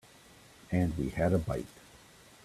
And 0.71 0.97
we 0.97 1.09
had 1.09 1.31
a 1.31 1.37
bite. 1.37 1.67